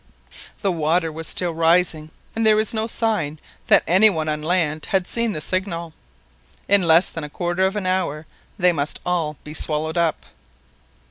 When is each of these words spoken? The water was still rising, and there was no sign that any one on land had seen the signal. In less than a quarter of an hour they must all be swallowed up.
The 0.61 0.71
water 0.71 1.11
was 1.11 1.27
still 1.27 1.53
rising, 1.53 2.09
and 2.35 2.43
there 2.43 2.55
was 2.55 2.73
no 2.73 2.87
sign 2.87 3.37
that 3.67 3.83
any 3.85 4.09
one 4.09 4.27
on 4.27 4.41
land 4.41 4.87
had 4.87 5.05
seen 5.05 5.33
the 5.33 5.41
signal. 5.41 5.93
In 6.67 6.81
less 6.81 7.11
than 7.11 7.23
a 7.23 7.29
quarter 7.29 7.67
of 7.67 7.75
an 7.75 7.85
hour 7.85 8.25
they 8.57 8.71
must 8.73 8.99
all 9.05 9.37
be 9.43 9.53
swallowed 9.53 9.99
up. 9.99 10.15